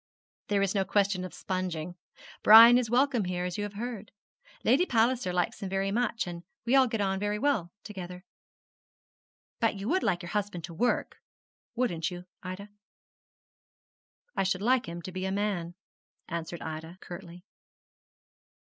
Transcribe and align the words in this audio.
'There 0.47 0.63
is 0.63 0.73
no 0.73 0.83
question 0.83 1.23
of 1.23 1.31
sponging. 1.31 1.93
Brian 2.41 2.79
is 2.79 2.89
welcome 2.89 3.25
here, 3.25 3.45
as 3.45 3.59
you 3.59 3.63
have 3.63 3.75
heard. 3.75 4.11
Lady 4.63 4.83
Palliser 4.83 5.31
likes 5.31 5.61
him 5.61 5.69
very 5.69 5.91
much, 5.91 6.25
and 6.25 6.41
we 6.65 6.73
all 6.73 6.87
get 6.87 7.01
on 7.01 7.19
very 7.19 7.37
well 7.37 7.71
together.' 7.83 8.25
'But 9.59 9.75
you 9.75 9.87
would 9.89 10.01
like 10.01 10.23
your 10.23 10.31
husband 10.31 10.63
to 10.63 10.73
work, 10.73 11.17
wouldn't 11.75 12.09
you, 12.09 12.25
Ida?' 12.41 12.69
'I 14.35 14.41
should 14.41 14.63
like 14.63 14.87
him 14.87 15.03
to 15.03 15.11
be 15.11 15.27
a 15.27 15.31
man,' 15.31 15.75
answered 16.27 16.63
Ida, 16.63 16.97
curtly. 16.99 17.45